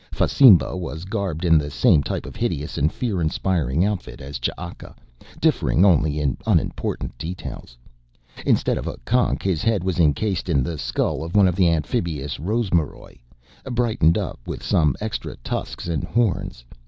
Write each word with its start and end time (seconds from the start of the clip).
Fasimba 0.11 0.75
was 0.75 1.05
garbed 1.05 1.45
in 1.45 1.59
the 1.59 1.69
same 1.69 2.01
type 2.01 2.25
of 2.25 2.35
hideous 2.35 2.75
and 2.75 2.91
fear 2.91 3.21
inspiring 3.21 3.85
outfit 3.85 4.19
as 4.19 4.39
Ch'aka, 4.39 4.95
differing 5.39 5.85
only 5.85 6.19
in 6.19 6.37
unimportant 6.47 7.15
details. 7.19 7.77
Instead 8.43 8.79
of 8.79 8.87
a 8.87 8.97
conch, 9.05 9.43
his 9.43 9.61
head 9.61 9.83
was 9.83 9.99
encased 9.99 10.49
in 10.49 10.63
the 10.63 10.79
skull 10.79 11.23
of 11.23 11.35
one 11.35 11.47
of 11.47 11.55
the 11.55 11.69
amphibious 11.69 12.37
rosmaroj, 12.39 13.19
brightened 13.69 14.17
up 14.17 14.39
with 14.47 14.63
some 14.63 14.95
extra 14.99 15.35
tusks 15.43 15.87
and 15.87 16.03
horns. 16.03 16.65